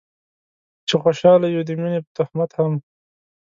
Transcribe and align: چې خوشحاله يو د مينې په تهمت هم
چې 0.87 0.95
خوشحاله 1.03 1.47
يو 1.55 1.61
د 1.67 1.71
مينې 1.79 1.99
په 2.03 2.11
تهمت 2.17 2.51
هم 2.59 2.73